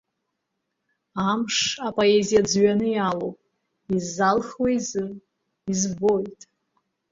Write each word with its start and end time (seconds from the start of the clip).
Амш 1.29 1.57
апоезиа 1.87 2.41
ӡҩаны 2.49 2.87
иалоуп 2.91 3.37
иззалхуа 3.95 4.67
изы, 4.77 5.05
избоит. 5.71 6.39